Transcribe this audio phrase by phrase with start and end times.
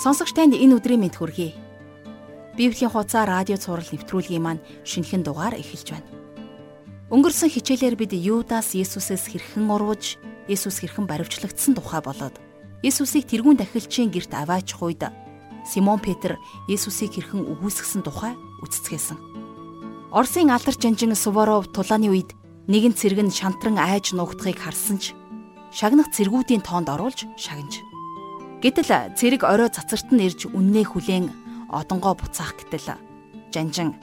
[0.00, 1.52] Сонсогч танд энэ өдрийн мэд хүргэе.
[2.56, 6.08] Библийн хуудас радио цаураар нэвтрүүлгийн маань шинэхэн дугаар эхэлж байна.
[7.12, 10.16] Өнгөрсөн хичээлээр бид Юдас Есүсээс хэрхэн урвж,
[10.48, 12.32] Есүс хэрхэн баривчлагдсан тухай болоод
[12.80, 15.04] Есүсийг тэрүүн дахилчийн герт аваачих үед
[15.68, 18.32] Симон Петр Есүсийг хэрхэн үгүйсгсэн тухай
[18.64, 19.20] үцэцгээсэн.
[20.16, 22.32] Оросын алдар жанжин Суворов тулааны үед
[22.72, 25.12] нэгэн цэрэг нь шантран айж нуугдахыг харсан ч
[25.76, 27.89] шагнах цэргүүдийн тоонд оруулж шагнаж.
[28.60, 31.26] Гэтэл цэрэг орой цацарт нь ирж үннээ хүлээн
[31.72, 33.00] одонгоо буцаах гэтэл
[33.48, 33.96] жанжин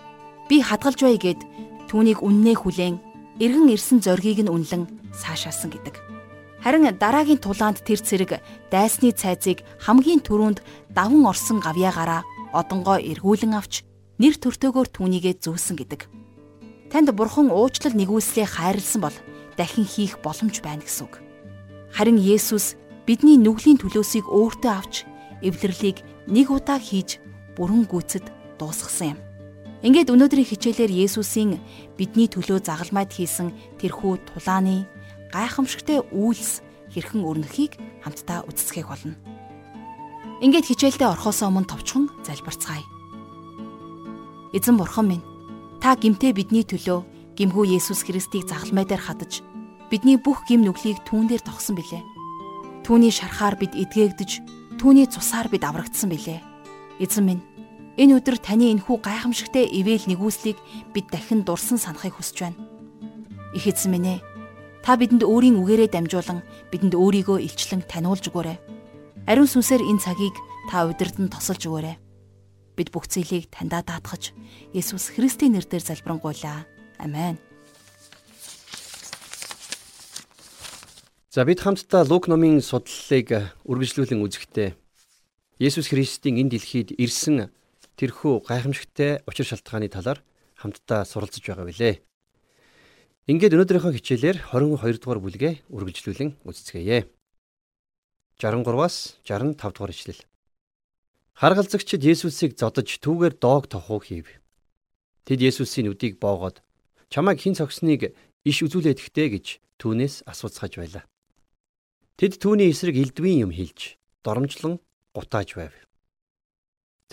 [0.49, 1.45] би хадгалж бай гэд
[1.85, 2.95] түүнийг үннээ хүлээн
[3.37, 5.95] эргэн ирсэн зоргийг нь үнлэн саашаасан гэдэг.
[6.65, 8.41] Харин дараагийн тулаанд тэр цэрэг
[8.73, 13.85] дайсны цайзыг хамгийн түрүүнд даван орсон гавьяагаараа одонгоо эргүүлэн авч
[14.17, 16.01] нэр төртөөгөөр түүнийгээ зөөсөн гэдэг.
[16.89, 19.17] Танд бурхан уучлал нэгүүлслээ хайрлсан бол
[19.53, 21.21] дахин хийх боломж байна гэсэн үг.
[21.93, 22.73] Харин Есүс
[23.07, 25.07] бидний нүглийн төлөөсийг өөртөө авч
[25.39, 27.23] эвлэрлийг нэг удаа хийж
[27.55, 28.27] бүрэн гүйцэд
[28.59, 29.19] дуусгасан юм.
[29.79, 31.55] Ингээд өнөөдрийн хичээлээр Есүсийн
[31.95, 34.83] бидний төлөө загалмайд хийсэн тэрхүү тулааны
[35.31, 36.59] гайхамшигтай үйлс
[36.91, 39.15] хэрхэн өрнөхийг хамтдаа үздэсгэх болно.
[40.43, 42.83] Ингээд хичээлдээ орохоос өмнө товчхон залбирцгаая.
[44.51, 45.25] Эзэн бурхан минь,
[45.79, 47.05] та гимтээ бидний төлөө
[47.39, 49.45] гимгүү Есүс Христийг загалмай дээр хадаж
[49.87, 52.16] бидний бүх гим нүглийг түүн дээр тогсон билээ.
[52.87, 56.39] Түүний шарахаар бид эдгээгдэж, түүний цусаар бид аврагдсан билээ.
[57.03, 57.43] Эзэн минь,
[57.99, 60.55] энэ өдөр таны энхүү гайхамшигтай ивэл нэгүслийг
[60.95, 62.55] бид дахин дурсан санахыг хүсэж байна.
[63.51, 64.19] Их эзэн минь ээ,
[64.87, 66.39] та бидэнд өөрийн үгээрээ дамжуулан
[66.71, 68.55] бидэнд өөрийгөө илчлэн таниулж өгөөрэй.
[69.27, 70.35] Ариун сүнсээр энэ цагийг
[70.71, 71.99] та удирдан тосолж өгөөрэй
[72.77, 74.31] бид бүх зүйлийг таньдаа даатгаж
[74.71, 76.69] Есүс Христийн нэрээр залбирanгуйлаа.
[77.01, 77.41] Амен.
[81.37, 83.29] За бид хамтдаа Лук номын судлалыг
[83.69, 84.73] үргэлжлүүлэн үзэхдээ
[85.61, 87.53] Есүс Христийн энэ дэлхийд ирсэн
[87.93, 90.25] тэрхүү гайхамшигтай учир шалтгааны талаар
[90.57, 92.01] хамтдаа суралцж байгаа билээ.
[93.29, 97.05] Ингээд өнөөдрийнхөө хичээлээр 22 дугаар бүлгээ үргэлжлүүлэн үздэцгээе.
[98.41, 100.25] 63-аас 65 дугаар ишлэл.
[101.37, 104.41] Харгалзагчид Есүсийг зодож түүгээр доог тохуу хийв.
[105.29, 106.65] Тэд Есүсийн үдийг боогод
[107.13, 109.45] чамайг хэн цогсныг иш үзүүлээд ихтэй гэж
[109.77, 111.05] түүнээс асууцгааж байлаа.
[112.17, 114.81] Тэд түүний эсрэг элдвийн юм хэлж доромжлон
[115.13, 115.73] гутааж байв.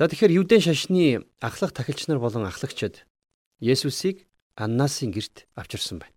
[0.00, 3.04] За тэгэхээр Юдэн шашны ахлах тахилч нар болон ахлагчид
[3.60, 4.24] Есүсийг
[4.56, 6.16] Аннасын герт авчирсан байна.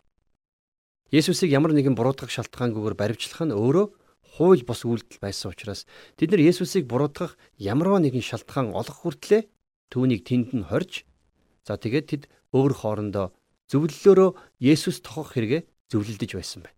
[1.12, 3.92] Есүсийг ямар нэгэн буруутгах шалтгаангүйгээр баривчлах нь өөрөө
[4.40, 5.84] хууль бус үйлдэл байсан учраас
[6.16, 9.52] тэд нар Есүсийг буруутгах ямарваа нэгэн шалтгаан олох хүртлээр
[9.92, 11.04] түүнийг тэнд нь хорж
[11.68, 12.24] за тэгээд тэд
[12.56, 13.36] өөр хоорондоо
[13.68, 16.76] зөвлөлөөрөө Есүс тохох хэрэгэ зөвлөлдөж байсан байна.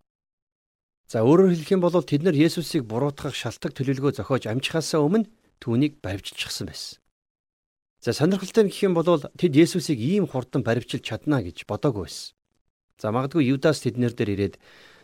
[1.09, 5.25] За өөрөөр хэлэх юм бол тэд нар Есүсийг буруутгах шалтгаан төлөвлөгөө зохиож амжихаасаа өмнө
[5.57, 7.01] түүнийг баривчилчихсан байсан.
[8.05, 12.37] За сонирхолтой нь гэх юм бол тэд Есүсийг ийм хурдан баривчилж чадна гэж бодоагүй байсан.
[13.01, 14.55] За магадгүй Юдас тэднэр дээр ирээд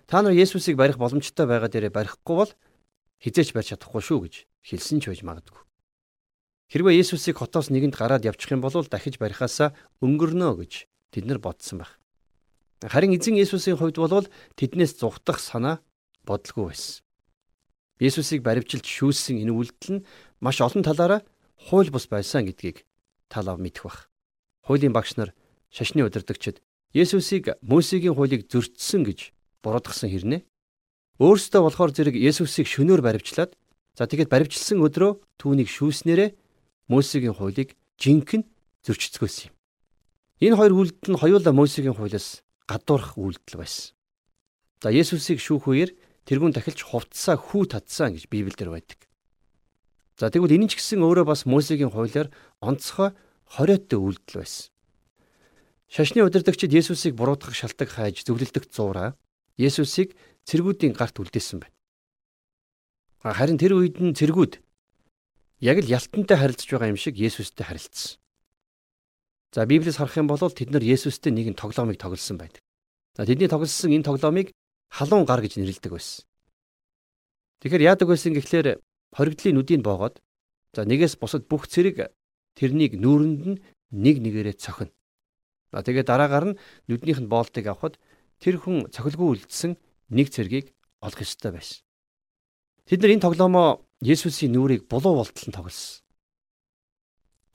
[0.07, 2.51] Та нар Есүсийг барих боломжтой байгаа дээрээ барихгүй бол
[3.25, 5.61] хизээч барьж чадахгүй шүү гэж хэлсэн ч байж магадгүй.
[6.69, 9.73] Хэрвээ Есүсийг хотоос нэгэнд гараад явчих юм бол дахиж барихаасаа
[10.05, 11.97] өнгөрнө гэж тэд нар бодсон байх.
[12.85, 15.81] Харин эзэн Есүсийн хувьд бол тэднээс зүхтах санаа
[16.25, 17.05] бодлого байсан.
[18.01, 20.05] Есүсийг баривчилж шүүссэн энэ үйлдэл нь
[20.43, 21.21] маш олон талаараа
[21.55, 22.83] хууль бус байсан гэдгийг
[23.31, 23.99] талав мэдэх бах.
[24.67, 25.31] Хуулийн багш нар
[25.71, 26.59] шашны удирдагчид
[26.91, 29.31] Есүсийг Мөсегийн хуулийг зөрчсөн гэж
[29.63, 30.41] буруудгсан хэрнээ.
[31.19, 33.55] Өөрөөсөө болохоор зэрэг Есүсийг шөнөөр баривчлаад
[33.95, 36.29] за тэгээд баривчилсан өдрөө түүнийг шүүснээрээ
[36.91, 38.47] Мөсегийн хуулийг жинхэнэ
[38.83, 39.55] зөрчицгөөсөн юм.
[40.43, 43.95] Энэ хоёр үйлдэл нь хоёулаа Мөсегийн хуулиас гадуурх үйлдэл байсан.
[44.83, 45.91] За Есүсийг шүүх үеэр
[46.25, 48.99] тэрүүн дахилж хувцсаа хүү татсан гэж Библиэлд байдаг.
[50.17, 53.13] За тэгвэл энэ ч гэсэн өөрөө бас Мөсегийн хуулиар онцгой
[53.45, 54.71] хориоттой үйлдэл байсан.
[55.91, 59.13] Шашны удирдагчид Есүсийг буруутгах шалтгаан хайж зөвлөлдөх зураа
[59.59, 60.17] Есүсийг
[60.49, 61.75] цэргүүдийн гарт үлдээсэн байна.
[63.21, 64.59] Харин тэр үед нь цэргүүд
[65.61, 68.17] яг л ялтантай харилцаж байгаа юм шиг Есүстэй харилцсан.
[69.53, 72.61] За Библиэс харах юм бол тэд нар Есүстэй нэгэн тоглоомыг тоглосон байдаг.
[73.15, 74.51] За тэдний тоглосон энэ тоглоомыг
[74.95, 76.23] халуун гар гэж нэрлэдэг байсан.
[77.59, 78.79] Тэгэхээр яадаг байсан гэхлээр
[79.11, 80.23] хоригдлын нүдийг боогод
[80.71, 82.15] за нэгээс бусад бүх цэрэг
[82.55, 83.59] тэрнийг нүүрэнд нь
[83.91, 84.95] нэг нэгээрээ цохино.
[85.71, 86.57] За тэгээд дараагаар нь
[86.87, 87.99] нүднийх нь боолтыг авахд
[88.39, 89.75] тэр хүн цохилгүй үлдсэн
[90.15, 90.71] нэг цэргийг
[91.03, 91.83] олох ёстой байсан.
[92.87, 96.03] Тэд нар энэ тоглоомоо Есүсийн нүрийг булуу болтол нь тоглосон.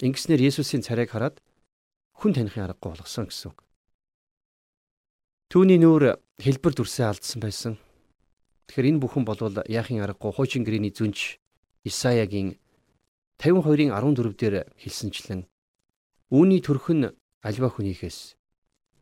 [0.01, 1.41] Ингэснээр Есүсийн царайг хараад
[2.17, 3.59] хүн таних аргагүй болгосон гэсэн үг.
[5.53, 7.75] Түүний нүур хэлбэр дүрсээ алдсан байсан.
[8.73, 11.37] Тэгэхээр энэ бүхэн болвол яахын аргагүй хуучин гэрээний зүнж
[11.85, 12.57] Исаягийн
[13.37, 15.45] 52-ын 14 дээр хэлсэнчлэн
[16.33, 17.13] үүний төрх нь
[17.45, 18.41] альва хүнийхээс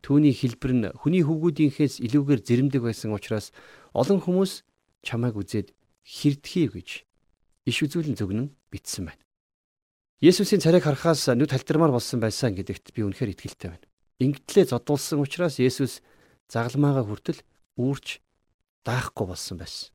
[0.03, 3.51] түүний хэлбэр нь хүний хүүгүүдийнхээс илүүгээр зэрэмдэг байсан учраас
[3.95, 4.63] олон хүмүүс
[5.03, 6.89] чамайг үзээд хэрдхий гэж
[7.67, 9.23] иш үзүүлэн зөвгнөн битсэн байна.
[10.23, 13.87] Есүсийн царайг харахаас нүд халтармаар болсон байсан гэдэгт би үнэхээр итгэлтэй байна.
[14.19, 16.03] Ингэтлээ зодуулсан учраас Есүс
[16.49, 17.39] загалмаагаа хүртэл
[17.77, 18.19] үүрч
[18.83, 19.93] даахгүй болсон байсан.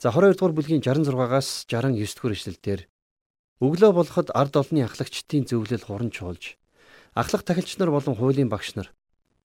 [0.00, 2.80] За 22 дугаар бүлгийн 66-аас 69 дугаар ишлэлдэр
[3.60, 6.56] өглөө болоход ард олонны ахлагчдын зөвлөл хуран чуулж
[7.14, 8.88] ахлах тахилч нар болон хуулийн багш нар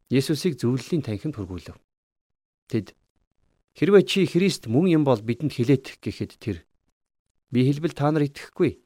[0.10, 1.81] Есүсийг зөвлөлийн танхимд хөргүүлв.
[2.69, 2.94] Тэд
[3.74, 6.62] хэрвээ чи Христ мөн юм бол бидэнд хэлээт гэхэд тэр
[7.50, 8.86] би хэлбэл та нар итгэхгүй.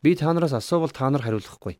[0.00, 1.76] Би та нараас асуувал та нар хариулахгүй.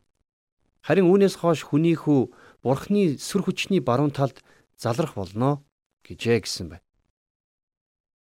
[0.85, 2.29] Харин үүнээс хойш хүний хүү
[2.65, 4.41] Бурхны сүр хүчний баруун талд
[4.73, 5.61] залрах болно
[6.01, 6.85] гэжээ гэсэн байна.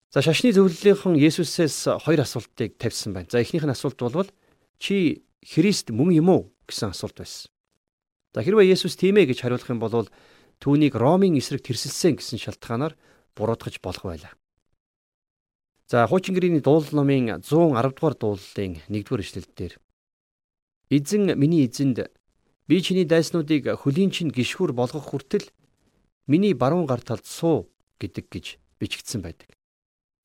[0.09, 3.29] За шашны зөвлөлийнхэн Есүсээс хоёр асуултыг тавьсан байна.
[3.29, 4.25] За эхнийх нь асуулт бол
[4.81, 7.53] чи Христ мөн юм уу гэсэн асуулт байсан.
[8.33, 10.09] За хэрвээ Есүс тийм ээ гэж хариулах юм бол
[10.57, 12.97] түүнийг Ромын эсрэг тэрсэлсэн гэсэн шалтгаанаар
[13.37, 14.33] буруутгаж болох байлаа.
[15.85, 19.73] За хуучин гэрээний дуул номын 110 дугаар дуулалын 1-р эшлэлдэр
[20.91, 22.09] Эзэн миний эзэнд
[22.67, 25.49] би чиний дайснуудыг хөлийн чинь гიშхүр болгох хүртэл
[26.27, 27.69] миний баруун гар талд суу
[27.99, 28.45] гэдэг гэж
[28.79, 29.49] бичигдсэн байдаг.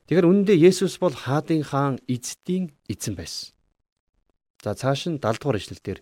[0.07, 3.53] Тэгэхээр үнэндээ Есүс бол хаадын хаан эзэдийн эзэн байсан.
[4.63, 5.99] За цааш нь 70 дугаар ишлэлдэр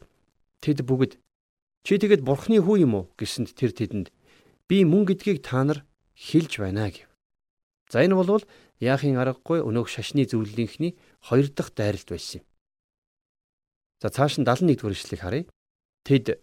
[0.60, 1.16] тэд бүгд
[1.84, 4.08] чи тэгэд бурхны хүү юм уу гэсэнд тэр тэдэнд
[4.68, 5.84] би мөн гэдгийг та нар
[6.14, 7.08] хэлж байна гэв.
[7.88, 8.44] За энэ бол
[8.80, 12.46] яахын аргагүй өнөөх шашны зөвлөлийнхний хоёр дахь дайралт байсан юм.
[14.00, 15.44] За цааш нь 71 дугаар ишлэгийг харъя.
[16.04, 16.38] Тэд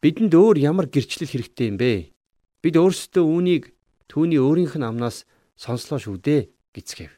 [0.00, 2.14] бидэнд өөр ямар гэрчлэл хэрэгтэй юм бэ?
[2.62, 3.74] Бид өөрсдөө үүнийг
[4.08, 5.26] түүний өөрийнх нь амнаас
[5.58, 6.40] сонслоо шүү дээ
[6.72, 7.12] гэцгээв.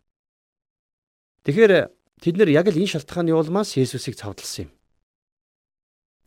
[1.46, 4.70] Тэгэхээр Тэд нэр яг л энэ шалтгааны улмаас Есүсийг цавдлсан юм.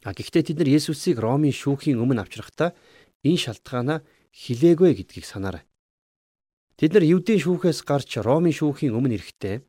[0.05, 2.77] А гэхдээ тэд нар Есүсийг Ромын шүүхийн өмнө авчрахдаа
[3.25, 5.65] энэ шалтгаанаа хилээгүй гэдгийг санаарай.
[6.77, 9.65] Тэд нар Евдийн шүүхээс гарч Ромын шүүхийн өмнө ирэхдээ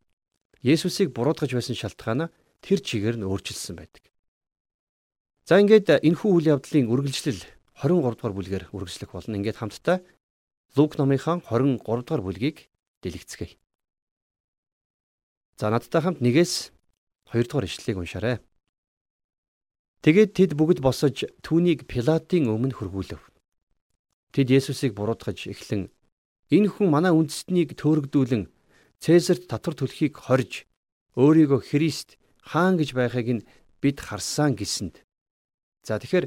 [0.61, 2.29] Есүсийг буруутгаж байсан шалтгаанаа
[2.61, 4.10] тэр чигээр нь өөрчилсөн байдаг.
[5.47, 7.41] За ингээд энэхүү үйл явдлын үргэлжлэл
[7.81, 9.37] 23 дугаар бүлгээр үргэлжлэх болно.
[9.41, 9.97] Ингээд хамтдаа
[10.77, 12.69] Лук номынхаа 23 дугаар бүлгийг
[13.01, 13.57] дэлгэцгээе.
[15.57, 16.71] За надтай хамт нэгээс
[17.33, 18.37] 2 дугаар ишлэлийг уншаарай.
[20.05, 23.21] Тэгээд тэд бүгд босож түүнийг Пилатын өмнө хөргүүлв.
[24.33, 25.93] Тэд Есүсийг буруутгаж эхлэн
[26.49, 28.49] энэ хүн манай үндэстнийг төөрөгдүүлэн
[29.01, 30.65] Цэсарт татвар төлөхийг хорж
[31.17, 33.45] өөрийгөө Христ хаан гэж байхыг нь
[33.81, 35.01] бид харсан гэсэнд.
[35.83, 36.25] За тэгэхээр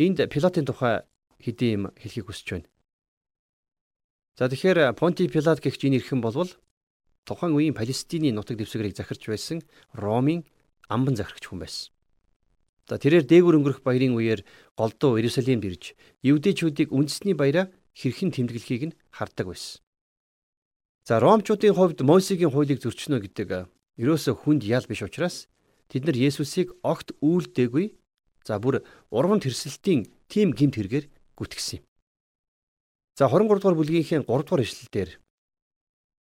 [0.00, 1.04] энд Пилатын тухай
[1.40, 2.68] хэдийн юм хэлхийг хүсэж байна.
[4.36, 6.48] За тэгэхээр Понти Пилат гэгч энэ ирхэн болвол
[7.28, 9.60] тухайн үеийн Палестины нутаг дэвсгэрийг захирч байсан
[9.92, 10.44] Ромын
[10.88, 11.92] амбан захирагч хүн байсан.
[12.88, 14.46] За тэрээр дээгүр өнгөрөх баярын үеэр
[14.78, 17.66] голдуу Иерусалимд ирж евдээчүүдийг үндэсний баяраа
[17.98, 19.82] хэрхэн тэмдэглэхийг нь хардаг байсан.
[21.02, 23.66] За ромчуудын хувьд Мосегийн хуулийг зөрчнө гэдэг
[23.98, 25.50] ерөөсө хүнд ял биш учраас
[25.90, 27.96] тэд нар Есүсийг огт үйлдээгүй
[28.46, 31.84] за бүр урган тэрсэлтийн тим гимт хэрэгээр гүтгсэн юм.
[33.18, 35.10] За 23 дугаар бүлгийнхээ 3 дугаар ишлэлдэр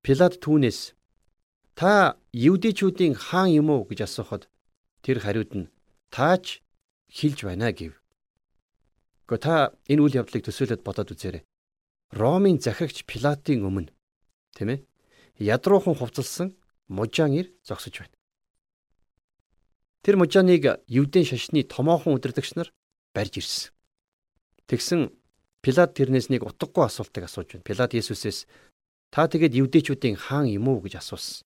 [0.04, 0.96] Пилат түүнээс
[1.76, 4.48] та евдээчүүдийн хаан юм уу гэж асуухад
[5.04, 5.72] тэр хариуд нь
[6.12, 6.64] таач
[7.12, 8.00] хэлж байна гэв.
[9.28, 9.56] Гэхдээ та
[9.92, 11.44] энэ үйл явдлыг төсөөлөд бодоод үзээрэй.
[12.14, 13.92] Ромын захирагч Пилатын өмнө
[14.56, 14.86] тийм ээ
[15.40, 16.54] ядруухан хувцалсан
[16.88, 18.16] мужаан ир зогсож байна.
[20.04, 22.70] Тэр мужааныг евдэн шашны томоохон удирдагч нар
[23.16, 23.72] барьж ирсэн.
[24.68, 25.16] Тэгсэн
[25.64, 27.64] Пилат тэрнээс нэг утгагүй асуултыг асууж байна.
[27.64, 28.52] Пилат Есүсээс
[29.14, 31.46] Та тэгээд евдээчүүдийн хаан юм уу гэж асуусан.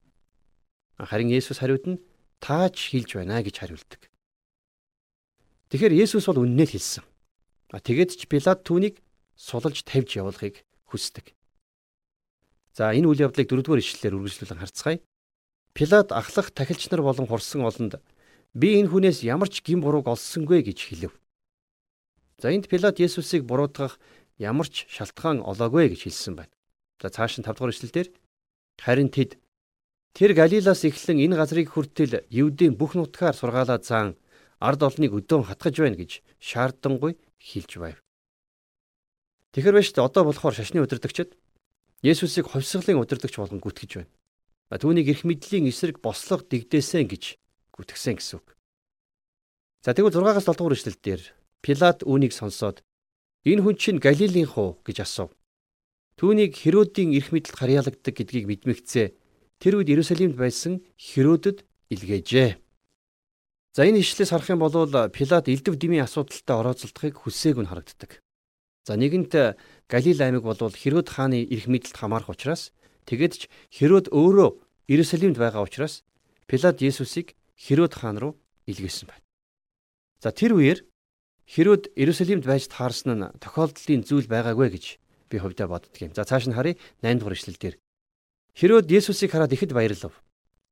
[0.95, 2.01] Харин Есүс хариуд нь
[2.39, 4.07] таач хэлж байна гэж хариулдаг.
[5.67, 7.03] Тэгэхээр Есүс бол үннээ л хэлсэн.
[7.75, 9.03] А тэгээд ч Пилат түүнийг
[9.35, 11.35] сулалж тавьж явуулахыг хүсдэг.
[12.71, 15.03] За энэ үйл явдлыг дөрөвдүгээр ишлэлээр үргэлжлүүлэн харцгаая.
[15.75, 17.99] Пилат ахлах тахилч нар болон хурсан олонд
[18.53, 21.13] би энэ хүнээс ямар ч гин бурууг олсонгүй гэж хэлв.
[22.37, 23.97] За энд Пилат Есүсийг буруутгах
[24.37, 26.53] ямар ч шалтгаан олоогүй гэж хэлсэн байна.
[27.01, 28.07] За цааш нь 5 дугаар эшлэлдэр
[28.77, 29.41] харин тэд
[30.13, 34.17] тэр Галилаас эхлэн энэ газрыг хүртэл Евдийн бүх нутгаар сургаалаа заан
[34.61, 37.97] ард олныг өдөөн хатгаж байна гэж шаардангуй хэлж байв.
[39.53, 41.33] Тэгэхэр байж одоо болохоор шашны удирдагчид
[42.05, 44.13] Есүсийг ховсголын удирдагч болгон гүтгэж байна.
[44.77, 47.41] Түүнийг эрх мэдлийн эсрэг бослого дэгдээсэн гэж
[47.77, 48.57] гүтгсэн гэсэн үг.
[49.85, 51.21] За тэгвэл 6-аас 7 дугаар эшлэлдэр
[51.61, 52.83] Пилат үүнийг сонсоод
[53.45, 55.31] энэ хүн чинь Галилийн хуу гэж асуув.
[56.17, 59.13] Түүнийг Херодийн эрх мэдэлд харьяалагдаг гэдгийг мэдмэгцээ.
[59.61, 61.61] Тэр үед Иерусалимд байсан Херодд
[61.93, 62.57] илгээжээ.
[63.77, 64.73] За энэ ишлээс харах юм бол
[65.13, 68.17] Пилат элдв дэмийн асуудалтай орооцолдохыг хүсээг нь харагддаг.
[68.89, 69.33] За нэгэнт
[69.85, 72.73] Галил аймаг бол Херод хааны эрх мэдэлд хамаарх учраас
[73.05, 74.49] тэгэд ч Херод өөрөө
[74.89, 76.01] Иерусалимд байгаа учраас
[76.49, 78.33] Пилат Есүсийг Херод хаан руу
[78.69, 79.25] илгээсэн байна.
[80.21, 80.85] За тэр үеэр
[81.49, 84.85] Херод Иерусалимд байж таарсан нь тохиолдлын зүйл байгаагүй гэж
[85.29, 86.13] би хувьдаа боддөг юм.
[86.13, 87.75] За цааш нь харъя 8 дугаар ишлэл дээр.
[88.53, 90.13] Херод Есүсийг хараад ихэд баярлав.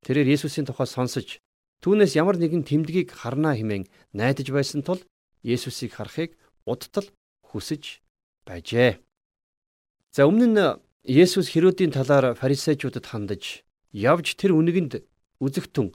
[0.05, 1.41] Тэрээр Есүсийн тухай сонсож
[1.85, 3.85] Түүнээс ямар нэгэн тэмдгийг харнаа хэмээн
[4.17, 5.01] найдаж байсан тул
[5.45, 6.33] Есүсийг харахыг
[6.65, 7.05] удтал
[7.45, 8.01] хүсэж
[8.49, 8.97] байжээ.
[10.09, 10.61] За өмнө нь
[11.05, 13.61] Есүс Херодийн талаар фарисеучудад хандаж
[13.93, 15.05] явж тэр үнэгэнд
[15.37, 15.93] үзэгтэн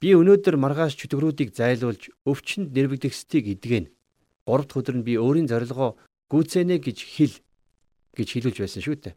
[0.00, 3.92] би өнөөдөр маргааш чөтгөрүүдийг зайлуулж өвчнөд нэрвэгдэхстийг идгэн.
[4.48, 6.00] Гуравт өдөр нь би өөрийн зорилгоо
[6.32, 7.36] гүйцэнэ гэж хэл
[8.16, 9.14] гэж хэлүүлж байсан шүү дээ.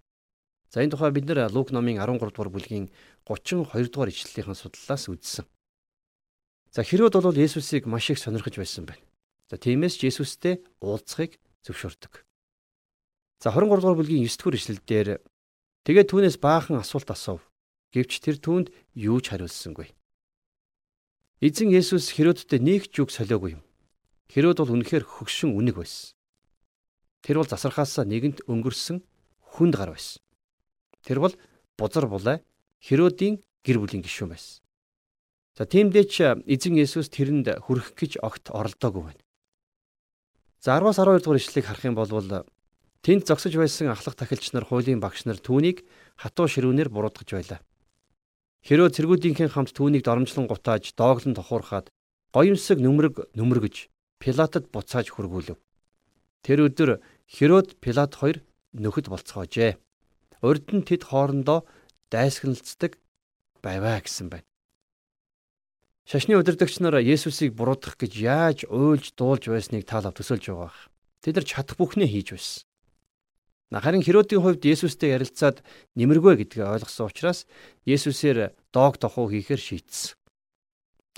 [0.68, 2.92] За энэ тухай бид нэр Лук номын 13 дугаар бүлгийн
[3.24, 5.46] 32 дугаар ишлэлийнхэн судлалаас үзсэн.
[6.74, 9.06] За Херод бол Есүсийг маш их сонирхож байсан байна.
[9.48, 12.26] За тиймээс ч Есүстэй уулзахыг зөвшөөрдөг.
[13.40, 15.08] За 23 дугаар бүлгийн 9 дугаар ишлэлдэр
[15.86, 17.46] тэгээд түүнээс баахан асуулт асуув.
[17.94, 19.94] Гэвч тэр түүнд юу ч хариулсангүй.
[21.44, 23.64] Эзэн Есүс Херодтэй нэг ч үг солиогүй юм.
[24.32, 26.16] Херод бол үнэхээр хөгшин үнэг байсан.
[27.20, 29.04] Тэр бол засархаасаа нэгэнт өнгөрсөн
[29.52, 30.24] хүнд гар байсан.
[31.04, 31.36] Тэр бол
[31.76, 32.40] бузар булай
[32.80, 34.64] Херодийн гэр бүлийн гишүүн байсан.
[35.60, 36.16] За тиймдээ ч
[36.48, 39.24] эзэн Есүс тэрэнд хүрэх гэж огт оролдоогүй байна.
[40.64, 42.48] За 10-аас 12 дугаар ишлэгийг харах юм бол
[43.04, 45.84] тэнд зогсож байсан ахлах тахилч нар хуулийн багш нар түүнийг
[46.16, 47.60] хатуу ширүүнээр буруутгаж байлаа.
[48.64, 51.92] Хэрөө цэргүүдийнхэн хамт түүнийг доромжлон гутааж дооглон тохуурхаад
[52.32, 53.92] гоёмсог нүмерэг нүмергэж
[54.24, 55.60] Пилатад буцааж хүргүүлв.
[56.48, 58.40] Тэр өдөр Херод Пилат хоёр
[58.72, 59.76] нөхөд болцоожээ.
[60.40, 61.68] Урд нь тэд хоорондоо
[62.08, 62.96] дайсагналцдаг
[63.60, 64.48] байваа гэсэн байна.
[66.08, 70.88] Шашны удирдагч нар Есүсийг буруутгах гэж яаж уйлж дуулж байсныг таалав төсөөлж байгаа.
[71.20, 72.64] Тэд нар чадах бүхнээ хийж байсан.
[73.82, 75.66] Харин Херодийн хувьд Есүстэй ярилцаад
[75.98, 77.50] нэмэргүй гэдгийг ойлгосон учраас
[77.90, 80.14] Есүсээр доог тохуу хийхээр шийдсэн.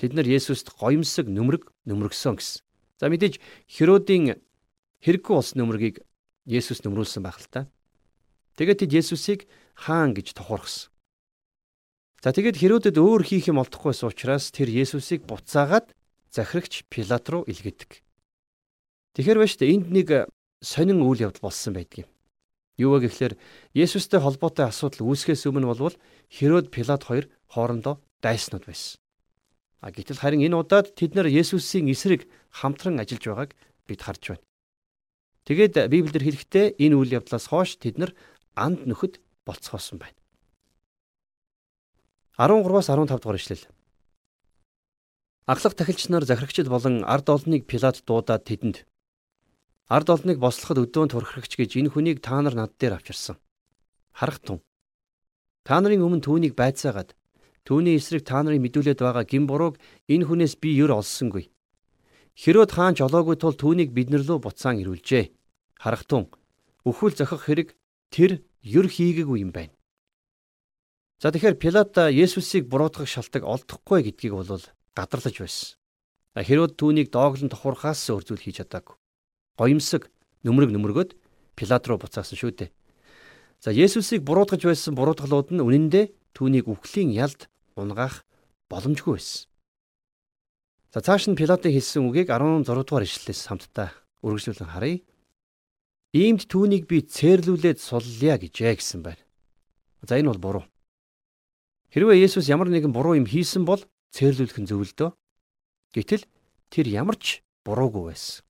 [0.00, 2.64] Тэд нар Есүст гоёмсог нүмерэг нүмергсөн гэсэн.
[2.96, 4.40] За мэдээж Херодийн
[5.04, 6.00] хэрэггүй болсон нүмергийг
[6.48, 7.68] Есүс нүмрүүлсэн байх л та.
[8.56, 9.44] Тэгээд тэд Есүсийг
[9.76, 10.88] хаан гэж тохуурхсан.
[12.24, 15.92] За тэгээд Херодед өөр хийх юм олдохгүйсэн учраас тэр Есүсийг буцаагаад
[16.32, 18.00] захирагч Пилат руу илгээдэг.
[19.12, 20.32] Тэгэхэр байж та энд нэг
[20.64, 22.10] сонин үйл явдал болсон байдаг юм.
[22.76, 23.34] Юу вэ гэхээр
[23.72, 25.96] Есүстэй холбоотой асуудал үүсгэхээс өмнө болвол
[26.28, 29.00] Херод Пилат хоёр хоорондоо дайснууд байсан.
[29.80, 33.50] А гэтэл харин энэ удаад тэд нар Есүсийн эсрэг хамтран ажиллаж байгааг
[33.88, 34.44] бид харж байна.
[35.48, 38.12] Тэгээд Библиэр хэлэхдээ энэ үйл явдлаас хойш тэд нар
[38.52, 40.18] анд нөхөд болцгоосон байна.
[42.36, 43.64] 13-аас 15 дугаар ишлэл.
[45.46, 48.84] Аглах тахилч нар захирагчд болон ард олныг Пилат дуудаад тэдэнд
[49.86, 53.38] ард олныг бослоход өдөөнд турхирагч гэж энэ хүнийг та нар над дээр авчирсан.
[54.10, 54.58] Харах тун.
[55.62, 57.14] Та нарын өмнө түүнийг байцаагаад
[57.62, 59.78] түүний эсрэг та нарын мэдүүлээд байгаа гин бурууг
[60.10, 61.54] энэ хүнээс би ер олсонгүй.
[62.34, 65.30] Херод хаан жолоогүй тул түүнийг биднэр лөө буцаан ирүүлжээ.
[65.78, 66.26] Харах тун.
[66.82, 67.68] Өхвөл зохих хэрэг
[68.10, 69.74] тэр ер хийгээгүй юм байна.
[71.22, 74.60] За тэгэхээр Пилат Есүсийг буруутгах шалтгаан олдохгүй гэдгийг бол
[74.98, 75.78] гадарлаж байсан.
[76.36, 79.00] Хэрвээ түүнийг дооглон тохуурхаас өөр зүйл хийж чадаагүй.
[79.56, 80.08] Гоёмсог
[80.44, 81.10] нүмерэг нүмергөөд
[81.56, 82.70] Пилат руу буцаасан шүү дээ.
[83.64, 88.28] За Есүсийг буруутгаж байсан буруутгалууд нь үнэндээ түүнийг үхлийн ялд унгаах
[88.68, 89.48] боломжгүй байсан.
[90.92, 95.00] За цааш нь Пилатын хэлсэн үгийг 16 дугаар ишлэлээс хамтдаа үргэлжлүүлэн харъя.
[96.12, 99.24] Иймд түүнийг би цээрлүүлээд суллая гэжээ гэсэн байна.
[100.04, 100.64] За энэ бол буруу.
[101.92, 103.80] Хэрвээ Есүс ямар нэгэн буруу юм хийсэн бол
[104.12, 105.10] цээрлүүлэх нь зөв л дөө.
[105.96, 106.24] Гэтэл
[106.68, 108.44] тэр ямар ч буруугүй байсан.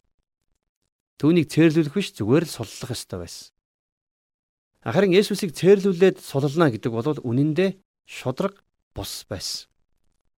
[1.16, 3.56] Түүнийг цээрлүүлэх биш зүгээр л суллах ёстой байсан.
[4.84, 8.60] Харин Есүсийг цээрлүүлээд суллана гэдэг бол үнэндээ шудраг
[8.92, 9.66] бус байсан.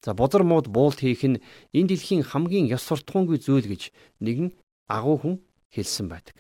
[0.05, 1.43] За бузар мууд буулт хийх нь
[1.75, 3.91] энэ дэлхийн хамгийн ёс суртахуунгүй зүйл гэж
[4.23, 4.55] нэгэн
[4.87, 5.35] агуу хүн
[5.75, 6.39] хэлсэн байдаг.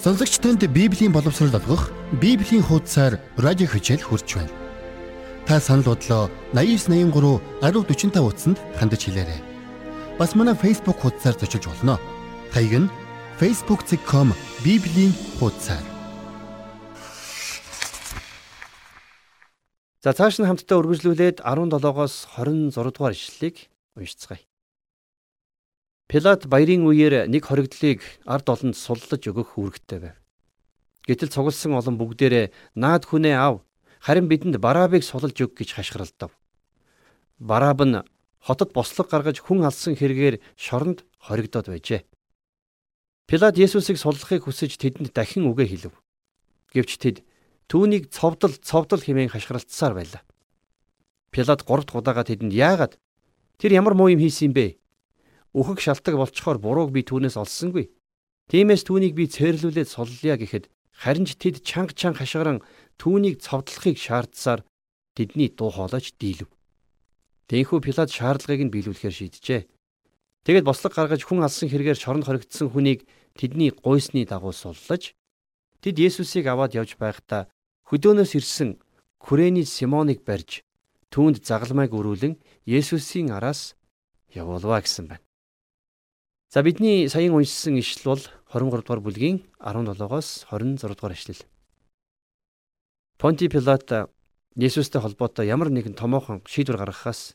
[0.00, 4.52] Сонсогч танд Библийн боловсрол олгох Библийн хуудасаар радио хичээл хурж байна.
[5.46, 9.53] Та санал бодлоо 8983 1045 утсанд хандаж хэлээрэй.
[10.18, 11.98] Бас манай Facebook хуудасаар зочилж болно.
[12.54, 12.90] Хаяг нь
[13.42, 14.30] facebook.com
[14.62, 15.10] Библийн
[15.42, 15.82] хуудасаар.
[19.98, 23.66] За цааш нь хамтдаа үргэлжлүүлээд 17-оос 26 дугаар ишлэлийг
[23.98, 24.46] уншицгаая.
[26.06, 30.16] Пилат баярын үеэр нэг хоригдлыг ард олонд суллаж өгөх үүрэгтэй байв.
[31.10, 33.66] Гэтэл цугласан олон бүгдээрээ наад хүнээ ав
[33.98, 36.30] Харин бидэнд Барабыг сулж өг гэж хашгиралдав.
[37.40, 38.04] Бараб нь
[38.44, 42.04] хотод бослог гаргаж хүн алсан хэрэгээр шоронд хоригдоод байжээ.
[43.24, 45.94] Пилат Есүсийг суллахыг хүсэж тэдэнд дахин үгээ хэлв.
[46.76, 47.16] Гэвч тэд
[47.72, 50.22] түүнийг цовдол цовдол хэмээн хашгиралцсаар байлаа.
[51.32, 53.00] Пилат 3 дахь удаага тэдэнд яагаад
[53.56, 54.76] тэр ямар муу юм хийсэн бэ?
[55.56, 57.88] Үхэг шалтак болцохоор бурууг би түүнээс олсонгүй.
[58.52, 62.60] Тиймээс түүнийг би цээрлүүлээд соллоё гэхэд харин ч тэд чанга чанга хашгиран
[63.00, 64.60] түүнийг цовдлохыг шаардсаар
[65.16, 66.52] тэдний дуу хоолойч дийлв.
[67.48, 69.62] Тэнхүү Пилат шаардлагыг нь биелүүлэхээр шийджээ.
[70.44, 73.04] Тэгэд бослог гаргаж хүн алсан хэрэгээр шоронд хоригдсан хүнийг
[73.36, 75.12] тэдний гуйсны дагуу суллаж
[75.80, 77.48] тэд Есүсийг аваад явж байхдаа
[77.88, 78.80] хөдөөнөөс ирсэн
[79.20, 80.64] Күрэний Симоныг барьж
[81.12, 82.36] түүнд загалмайг өрүүлэн
[82.68, 83.76] Есүсийн араас
[84.32, 85.24] явуулваа гэсэн байна.
[86.52, 91.42] За бидний саяхан уншсан ишлэл бол 23 дугаар бүлгийн 17-оос 26 дугаар ишлэл.
[93.18, 93.88] Понти Пилат
[94.54, 97.34] Есүстэй холбоотой ямар нэгэн томоохон шийдвэр гаргахаас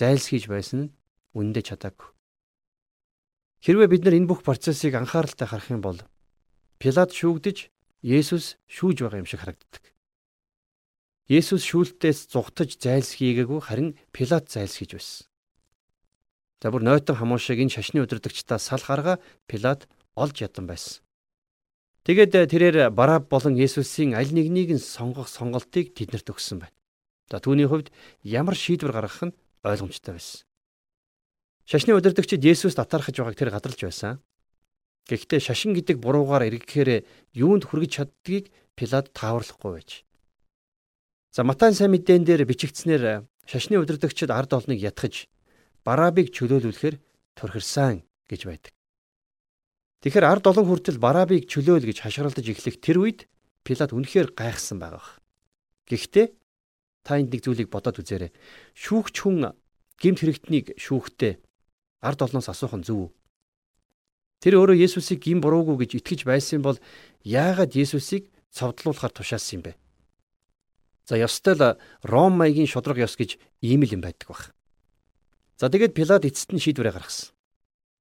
[0.00, 0.92] зайлсхийж байсан нь
[1.36, 2.08] үнэндээ чадаагүй.
[3.60, 6.00] Хэрвээ бид нар энэ бүх процессыг анхааралтай харах юм бол
[6.80, 7.68] Пилат шүүгдэж
[8.00, 9.84] Есүс шүүж байгаа юм шиг харагддаг.
[11.28, 15.28] Есүс шүүлтээс зугтаж зайлсхийгээгүй харин Пилат зайлсхийж байсан.
[16.60, 21.05] За бүр нойтон хамуушиг энэ шашны удирдагчдаа сал гарга Пилат олж ядан байсан.
[22.06, 26.76] Тэгээд тэрээр Бараб болон Есүсийн аль нэгнийг нь сонгох сонголтыг тэднэрт өгсөн байна.
[27.26, 27.90] За түүний хувьд
[28.22, 29.36] ямар шийдвэр гаргах нь
[29.66, 30.46] ойлгомжтой байсан.
[31.66, 34.22] Шашны удирдагчид Есүст атаархаж байгааг тэр гадарлаж байсан.
[35.10, 37.02] Гэхдээ шашин гэдэг буруугаар эргэхээр
[37.34, 40.06] юунд хүргэж чаддгийг Пилат тааварлахгүй байж.
[41.34, 45.26] За Матай сайн мэдэн дээр бичигдснээр шашны удирдагчид ард олныг ятгахж
[45.82, 47.02] Барабыг чөлөөлүүлэхээр
[47.34, 48.75] турхирсан гэж байдаг.
[50.04, 53.20] Тэгэхээр ард олон хүртэл Барабыг чөлөөл гэж хашгиралдаж эхлэх тэр үед
[53.66, 55.18] Пилат үнэхээр гайхсан байгаа.
[55.88, 56.26] Гэхдээ
[57.02, 58.30] та энд нэг зүйлийг бодоод үзээрэй.
[58.74, 59.54] Шүүгч хүн
[59.98, 61.38] гимт хэрэгтнийг шүүхтээ
[62.02, 63.10] ард олноос асуух нь зөв үү?
[64.42, 66.78] Тэр өөрөө Есүсийг гин буруугүй гэж итгэж байсан бол
[67.24, 69.72] яагаад Есүсийг цовдлуулахар тушаасан юм бэ?
[71.06, 74.52] За ёстой л Ром маягийн шудраг ёс гэж ийм л юм байдаг баг.
[75.56, 77.35] За тэгээд Пилат эцэст нь шийдвэрээ гаргасан.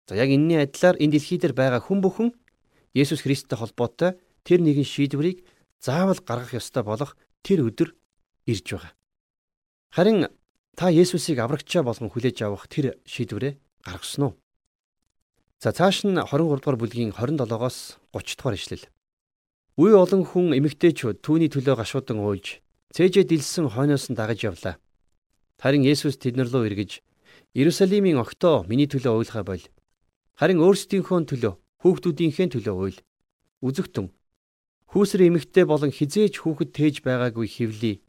[0.08, 2.30] За яг энэний адилаар энэ дэлхий дээр байгаа хүн бүхэн
[2.94, 5.42] Есүс Христтэй холбоотой тэр нэгэн шийдвэрийг
[5.82, 7.90] заавал гаргах ёстой болох тэр өдөр
[8.46, 8.94] ирж байгаа.
[9.90, 10.30] Харин
[10.78, 14.34] та Есүсийг аврагчаа болгон хүлээж авах тэр шийдвэрээ гаргасан уу?
[15.58, 18.86] За цааш нь 23 дугаар бүлгийн 27-оос 30 дугаар ишлэл.
[19.82, 22.62] Үе олон хүн эмэгтэйчүүд түүний төлөө гашуудан уйлж
[22.96, 24.76] цээжээ дилсэн хойноос нь дагаж явлаа.
[25.60, 26.92] Харин Есүс тэднэр рүү эргэж
[27.58, 29.66] Иерусалимийн огтоо миний төлөө уйлахаа боль.
[30.36, 33.00] Харин өөрсдийнхөө төлөө хүүхдүүдийнхээ төлөө уйл.
[33.64, 34.12] Үзэгтэн
[34.92, 38.04] хүүсэр эмэгтэй болон хизээж хүүхэд тээж байгаагүй хөвлий.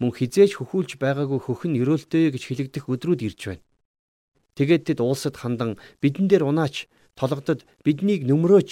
[0.00, 3.64] Мөн хизээж хөхүүлж байгаагүй хөхн өрөөлтөө гэж хэлэгдэх өдрүүд ирж байна.
[4.56, 8.70] Тэгээд тэд уулсад хандан бидэн дээр унаач толгодод биднийг нөмрөөч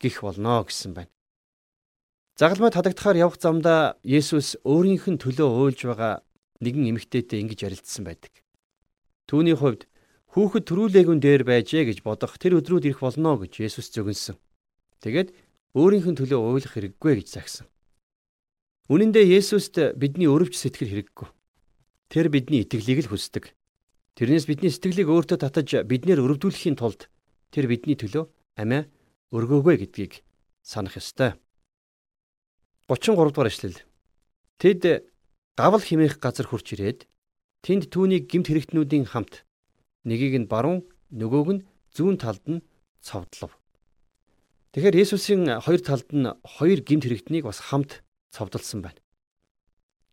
[0.00, 1.12] гих болно гэсэн байна.
[2.36, 6.24] Загалмай тадагдахаар явах замдаа Есүс өөрийнх нь төлөө уйлж байгаа
[6.64, 8.32] нэгэн эмэгтэйтэй ингэж ярилцсан байдаг.
[9.28, 9.88] Түүний хувьд
[10.32, 14.40] хүүхэд төрүүлээгүн дээр байжээ гэж бодох тэр өдрүүд ирэх болно гэж Есүс зөвгөнсөн.
[15.04, 15.36] Тэгээд
[15.76, 17.68] өөрийнх нь төлөө уйлах хэрэггүй гэж загсан.
[18.88, 21.28] Үнэн дээр Есүст бидний өрөвч сэтгэл хэрэггүй.
[22.08, 23.52] Тэр бидний итгэлийг л хүсдэг.
[24.16, 27.12] Тэрнээс бидний сэтгэлийг өөртөө татаж биднэр өрөвдүүлэхийн тулд
[27.52, 28.24] тэр бидний төлөө
[28.56, 28.88] амиа
[29.36, 30.24] өргөөгөө гэдгийг
[30.64, 31.36] санах ёстой.
[32.88, 33.84] 33 дугаар эшлэл.
[34.56, 35.08] Тэд
[35.60, 37.04] гавл химээх газар хурч ирээд
[37.64, 39.44] тэнд түүнийг гимт хэрэгтнүүдийн хамт
[40.04, 42.64] нэгийг нь баруун нөгөөг нь зүүн талд нь
[43.02, 43.58] цовдлов.
[44.72, 48.00] Тэгэхээр Есүсийн хоёр талд нь хоёр гимт хэрэгтнийг бас хамт
[48.32, 49.00] цовдлсон байна.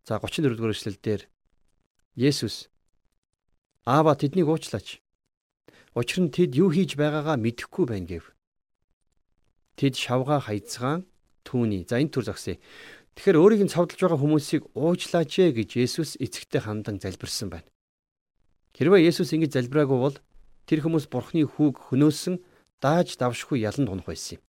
[0.03, 1.21] За 34 дугаар эшлэл дээр
[2.19, 2.67] Есүс
[3.87, 4.99] Аава тэднийг уучлаач.
[5.95, 8.35] Учир нь тэд юу хийж байгаагаа мэдэхгүй байна гэв.
[9.79, 11.07] Тэд шавгаа хайцгаан
[11.47, 12.59] түүний за энэ төр зогсъё.
[13.15, 17.67] Тэгэхээр өөрийг нь цовдлж байгаа хүмүүсийг уучлаач ээ гэж Есүс эцэгтэй хандан залбирсан байна.
[18.77, 20.17] Хэрвээ Есүс ингэж залбираагүй бол
[20.69, 22.37] тэр хүмүүс Бурхны хүүг хөнөөсөн
[22.83, 24.43] дааж давшгүй яланд унах байсан юм.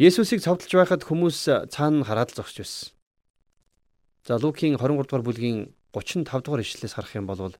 [0.00, 2.92] Есүсийг цовдлж байхад хүмүүс цаана хараад л зогсож байсан.
[4.26, 5.58] За Лукийн 23 дугаар бүлгийн
[5.92, 7.56] 35 дугаар ишлэлээс харах юм бол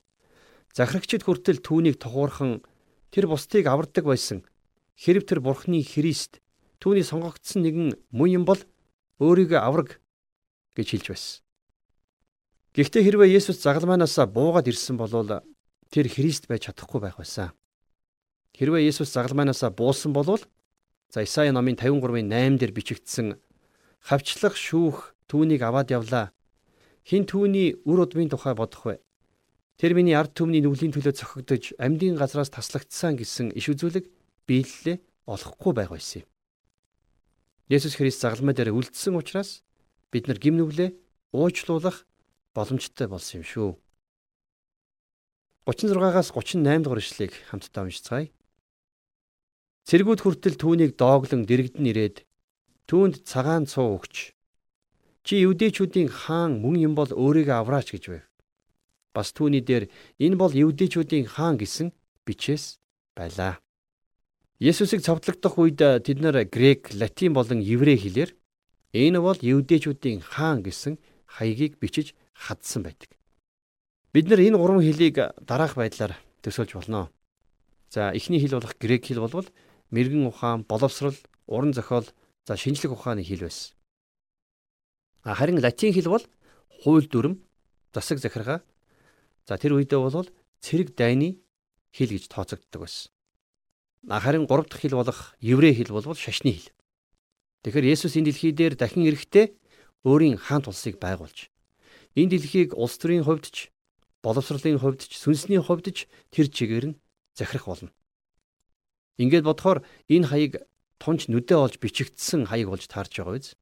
[0.73, 2.65] Захирагчид хүртэл түүнийг тухуурхан
[3.13, 4.41] тэр бусдыг авардаг байсан.
[4.97, 6.41] Хэрв тэр Бурхны Христ
[6.81, 8.61] түүний сонгогдсон нэгэн мөн юм бол
[9.21, 10.01] өөрийгөө авраг
[10.73, 11.35] гэж хэлж байсан.
[12.73, 15.13] Гэхдээ хэрвээ Есүс загалмаанаас буугаад ирсэн бол
[15.93, 17.53] тэр Христ байж чадахгүй байх байсан.
[18.57, 20.41] Хэрвээ Есүс загалмаанаас буусан бол
[21.13, 23.37] за Исаи номын 53-ын 8 дээр бичигдсэн
[24.01, 26.33] хавчлах шүүх түүнийг аваад явлаа.
[27.05, 29.05] хин түүний үр удмын тухай бодох вэ?
[29.77, 34.09] Тэр миний ард түмний нүглийн төлөө цохигдож амьдын газраас таслагдсан гэсэн иш үзүүлэг
[34.49, 34.97] биелэлээ
[35.29, 36.29] олохгүй байх байсан юм.
[37.69, 39.61] Есүс Христ загалмай дээр үлдсэн учраас
[40.09, 40.95] бид нар гим нүглээ
[41.35, 42.07] уучлуулах
[42.55, 43.71] боломжтой болсон юм шүү.
[45.67, 48.29] 36-аас 38 дугаар ишлэгийг хамтдаа уншицгаая.
[49.87, 52.17] Цэргүүд хүртэл түүнийг дооглон дэрэгдэн ирээд
[52.91, 54.35] түүнд цагаан цуу өгч
[55.23, 58.25] чи евдээчүүдийн хаан мөн юм бол өөрийгөө авраач гэж байв.
[59.15, 59.87] Бас түүний дээр
[60.19, 61.95] энэ бол евдээчүүдийн хаан гэсэн
[62.27, 62.83] бичээс
[63.15, 63.63] байлаа.
[64.59, 68.31] Есүсийг цовдлогдох үед тэд нар грек, латин болон еврей хэлээр
[68.95, 70.99] энэ бол евдээчүүдийн хаан гэсэн
[71.33, 73.09] хаягийг бичиж хадсан байдаг.
[74.13, 76.13] Бид нар энэ гурван хэлийг дараах байдлаар
[76.45, 77.09] төсөөлж болно.
[77.89, 79.49] За эхний хэл болох грек хэл болвол
[79.91, 81.17] мэрэгэн ухаан, боловсрал,
[81.47, 82.05] уран зохиол,
[82.45, 83.73] за шинжлэх ухааны хэл байсан.
[85.25, 86.25] Харин латин хэл бол
[86.85, 87.41] хууль дүрм,
[87.93, 88.61] засаг захиргаа,
[89.49, 90.29] За тэр үедээ бол
[90.63, 91.43] цэрэг дайны
[91.91, 93.11] хэл гэж тооцогддог байсан.
[94.07, 96.71] Харин 3 дахь хэл болох еврей хэл бол шашны хэл.
[97.67, 99.51] Тэгэхээр Есүс энэ дэлхий дээр дахин ирэхдээ
[100.05, 101.53] өөрийн хаант улсыг байгуулж
[102.19, 103.73] энэ дэлхийг улс төрийн хувьд ч
[104.23, 105.99] боловсролын хувьд ч сүнсний хувьд ч
[106.31, 106.99] тэр чигээр нь
[107.35, 107.91] захирах болно.
[109.17, 110.53] Ингээд бодохоор энэ хаяг
[111.01, 113.57] тунч нүдэ олж бичигдсэн хаяг болж таарч байгаа биз?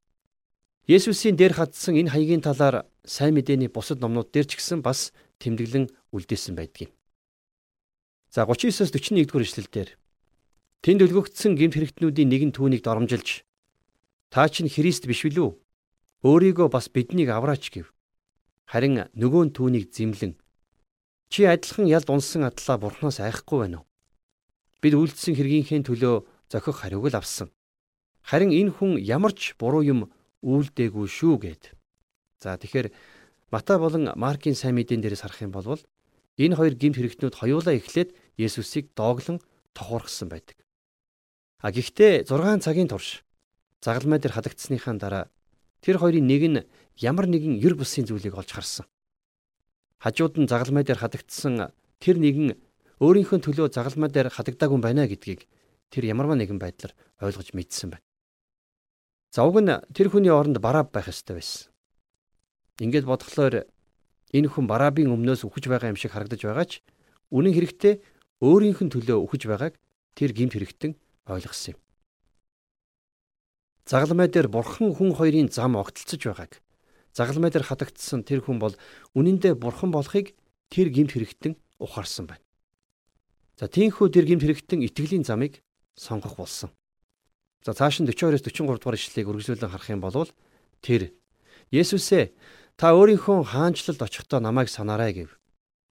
[0.89, 5.89] Есүсийн дээр хатсан энэ хаягийн талаар сайн мэдээний бусад номнууд дээр ч гэсэн бас тэмдэглэн
[6.11, 6.91] үлдээсэн байдгийг.
[8.33, 9.89] За 39-оос 41 дугаар ишлэлдэр
[10.81, 13.45] тэнд өлгөгдсөн гэмт хэрэгтнүүдийн нэгэн түүнийг доромжилж
[14.33, 15.60] та чинь Христ биш билүү?
[16.21, 17.89] Өөрийгөө бас биднийг авраач гэв.
[18.69, 20.37] Харин нөгөө нь түүнийг зэмлэн
[21.31, 23.89] чи адилхан ялд унсан атлаа бурхнаас айхгүй байна уу?
[24.83, 27.49] Бид үлдсэн хэргийнхээ төлөө зохих хариуг л авсан.
[28.21, 29.99] Харин энэ хүн ямар ч буруу юм
[30.45, 31.73] үйлдээгүй шүү гэд.
[32.37, 32.93] За тэгэхээр
[33.51, 35.79] Матай болон Маркийн сайн мэдэн дээрээс харах юм бол
[36.37, 39.41] энэ хоёр гимт хэрэгтнүүд хоёулаа эхлээд Есүсийг дооглон
[39.73, 40.57] тохуурхсан байдаг.
[41.59, 43.25] А гэхдээ 6 цагийн турш
[43.81, 45.25] загалмай дээр хадагдсныхаа дараа
[45.81, 46.59] тэр хоёрын нэг нь
[47.01, 48.85] ямар нэгэн ер бусын зүйлийг олж харсан.
[50.01, 52.57] Хажууд нь загалмай дээр хадагдсан тэр нэгэн
[53.01, 55.49] өөрийнхөө төлөө загалмай дээр хадагдаагүй байна гэдгийг
[55.89, 58.05] тэр ямарваа нэгэн байдлаар ойлгож мэдсэн байна.
[59.33, 61.69] За уг нь тэр хүний оронд барааб байх ёстой байсан.
[62.81, 63.69] Ингээд бодглохоор
[64.33, 66.73] энэ хүн Барабын өмнөөс үхэж байгаа юм шиг харагдаж байгаа ч
[67.29, 67.93] үнэн хэрэгтээ
[68.41, 69.75] өөрийнх нь төлөө үхэж байгааг
[70.15, 70.95] тэр гимт хэрэгтэн
[71.27, 71.79] ойлгосон юм.
[73.91, 76.63] Загалмай дээр бурхан хүн хоёрын зам огтлцож байгааг
[77.11, 78.75] загалмай дээр хатагдсан тэр хүн бол
[79.19, 80.31] үнэндээ бурхан болохыг
[80.71, 82.45] тэр гимт хэрэгтэн ухаарсан байна.
[83.59, 85.59] За тийхүү тэр гимт хэрэгтэн итгэлийн замыг
[85.99, 86.71] сонгох болсон.
[87.67, 90.31] За цааш нь 42-оос 43 дугаар ишлэгийг үргэлжлүүлэн харах юм бол
[90.79, 91.11] тэр
[91.75, 92.31] Есүсээ
[92.81, 95.37] Та өөрийнхөө хаанчлалд очихдоо намайг санаарай гэв.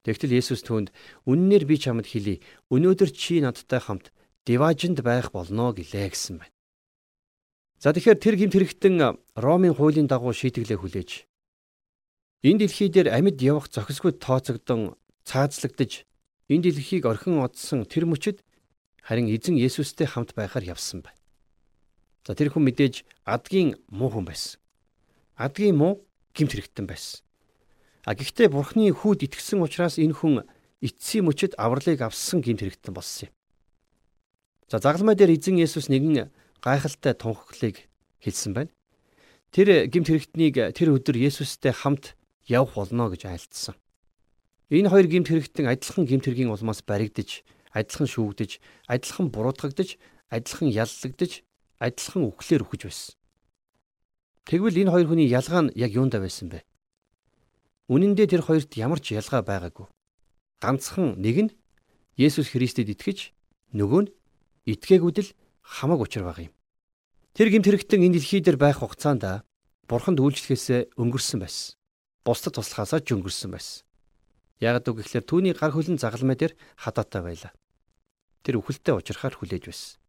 [0.03, 0.91] Тэгтэл Есүс түүнд
[1.23, 2.43] үннээр би чамд хэлий.
[2.67, 4.11] Өнөөдөр чи надтай хамт
[4.43, 6.51] диважинд байх болно гэлээ гэсэн байна.
[7.81, 11.25] За тэгэхээр тэр гимт хэрэгтэн Ромын хуулийн дагуу шийтгэлээ хүлээж
[12.45, 14.93] энэ дэлхий дээр амьд явах зохисгүй тооцогдсон
[15.25, 16.05] цаазлагдж
[16.45, 18.45] энэ дэлхийг орхин одсон тэр мөчөд
[19.01, 21.17] харин эзэн Есүстэй хамт байхаар явсан байна.
[22.21, 24.61] За тэр хүн мэдээж адгийн муу хүн байсан.
[25.33, 26.05] Адгийн муу
[26.37, 27.25] гимт хэрэгтэн байсан.
[28.05, 30.45] А гэхдээ бурхны хүүд итгэсэн учраас энэ хүн
[30.85, 33.33] эцсийн мөчөд авралыг авсан гимт хэрэгтэн болсон юм.
[34.69, 36.29] За загалмай дээр эзэн Есүс нэгэн
[36.61, 37.89] гайхалтай тунхаглыг
[38.21, 38.71] хэлсэн байна.
[39.51, 42.15] Тэр гимт хэрэгтнийг тэр өдөр Есүстэй хамт
[42.47, 43.75] явах болно гэж айлтсан.
[44.71, 47.43] Энэ хоёр гимт хэрэгтэн адилхан гимт хэргийн улмаас баригдаж,
[47.75, 49.99] адилхан шүүгдэж, адилхан буруутгагдаж,
[50.31, 51.43] адилхан яллагдаж,
[51.81, 53.15] адилхан үхлээр үхэж байсан.
[54.47, 56.63] Тэгвэл энэ хоёр хүний ялгаа нь яг юундаа байсан бэ?
[57.91, 59.91] Үнэн дээр тэр хоёрт ямар ч ялгаа байгаагүй.
[60.63, 61.51] Ганцхан нэг нь
[62.15, 63.35] Есүс Христэд итгэж,
[63.75, 64.13] нөгөө нь
[64.71, 65.29] итгээгүүд л
[65.61, 66.53] хамаг учир баг юм.
[67.33, 69.45] Тэр гимт хэрэгтэн энэ дэлхий дээр байх хугацаанд
[69.87, 71.75] Бурханд үйлчлэхээс өнгөрсөн байсан.
[72.23, 73.83] Бусдад туслахаасаа ч өнгөрсөн байсан.
[74.61, 77.51] Яг үг гэхлээр түүний гар хөлн загалмай дээр хадаатай байлаа.
[78.45, 79.99] Тэр үхэлтэд учрахаар хүлээж байсан.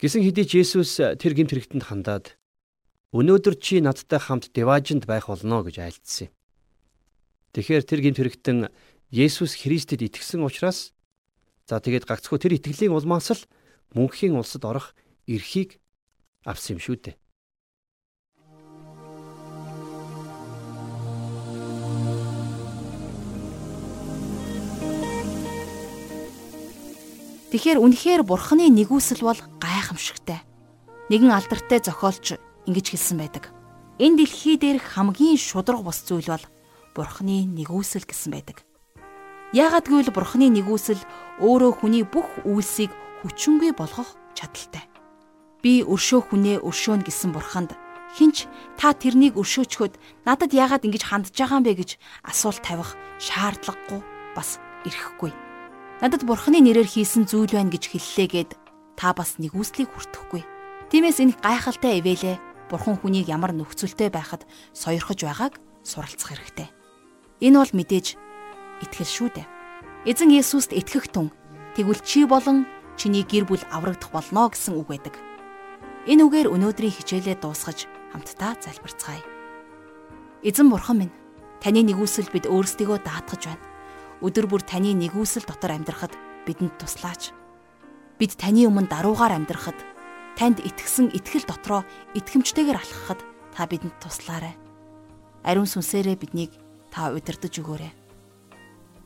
[0.00, 2.40] Гисэн хэдий Есүс тэр гимт хэрэгтэнд хандаад
[3.10, 6.34] Өнөөдөр чи надтай хамт Деважинд байх болно гэж айлдсан юм.
[7.58, 8.58] Тэгэхээр тэр гинт хэрэгтэн
[9.10, 10.94] Есүс Христэд итгэсэн учраас
[11.66, 13.42] за тэгээд гагцхүү тэр итгэлийн улмаас л
[13.94, 14.94] мөнхийн улсад орох
[15.26, 15.80] эрхийг
[16.44, 17.16] авсан юм шүү дээ.
[27.50, 30.38] Тэгэхээр үнэхээр бурхны нэгүсэл бол гайхамшигтай.
[31.10, 32.38] Нэгэн алдартай зохиолч
[32.70, 33.50] ингэж хэлсэн байдаг.
[33.98, 36.46] Энэ дэлхий дээрх хамгийн шудраг бус зүйл бол
[36.94, 38.66] Бурхны нэгүсэл гэсэн байдаг.
[39.54, 40.98] Яагад гэвэл Бурхны нэгүсэл
[41.38, 42.90] өөрөө хүний бүх үйлсийг
[43.22, 44.84] хүчингүй болгох чадaltaй.
[45.60, 47.76] Би өршөөх хүнээ өршөөнө гэсэн Бурханд
[48.16, 48.48] хинч
[48.80, 49.94] та тэрнийг өршөөчхөд
[50.26, 51.90] надад яагаад ингэж хандж байгаа юм бэ гэж
[52.26, 54.00] асуулт тавих шаардлагагүй
[54.34, 55.30] бас ирэхгүй.
[56.00, 58.50] Надад Бурхны нэрээр хийсэн зүйл байна гэж хэллээгээд
[58.96, 60.42] та бас нэгүслийг хүртэхгүй.
[60.90, 62.36] Тиймээс энэ гайхалтай ивэлээ
[62.72, 65.54] Бурхан хүнийг ямар нөхцөлтэй байхад сойрхож байгааг
[65.84, 66.68] суралцах хэрэгтэй.
[67.44, 68.06] Энэ бол мэдээж
[68.80, 69.46] итгэл шүү дээ.
[70.08, 71.28] Эзэн Есүст итгэх түн
[71.76, 72.64] тэгвэл чи болон
[73.00, 75.16] чиний гэр бүл аврагдах болно гэсэн үг байдаг.
[76.04, 79.24] Энэ үгээр өнөөдрийн хичээлээ дуусгаж хамтдаа залбирцгаая.
[80.44, 81.14] Эзэн бурхан минь,
[81.64, 83.64] таны нэгүсэл бид өөрсдийгөө даатгаж байна.
[84.20, 86.12] Өдөр бүр таны нэгүсэл дотор амьдрахад
[86.44, 87.32] бидэнд туслаач.
[88.20, 89.80] Бид таны өмнө даруугаар амьдрахад
[90.36, 93.20] танд итгэсэн итгэл дотроо итгэмжтэйгээр алхахад
[93.56, 94.56] та бидэнд туслаарай.
[95.44, 96.52] Ариун сүнсээрээ биднийг
[96.92, 97.99] та удирдах өгөөрэй.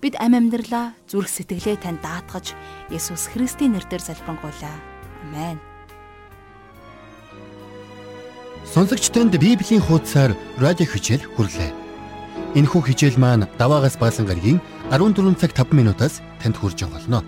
[0.04, 2.52] Бид ам амьдралаа зүрх сэтгэлээ тань даатгаж
[2.92, 4.76] Есүс Христийн нэрээр залбирanгуйлаа.
[5.24, 5.56] Амен.
[8.68, 11.72] Сонсогч танд Библийн хуудасаар радио хичээл хүрлээ.
[12.52, 14.60] Энэхүү хичээл маань даваагаас баасан гарагийн
[14.92, 17.24] 14 цаг 5 минутаас танд хүрж болно.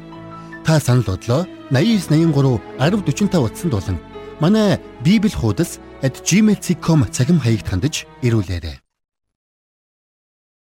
[0.61, 3.97] Та санал бодлоо 8983 1045 утсанд болон
[4.37, 8.86] манай Библи хуудас @gmail.com цахим хаягт хандаж ирүүлээрэй.